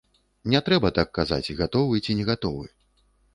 [0.53, 2.65] Не трэба так казаць, гатовы ці не гатовы.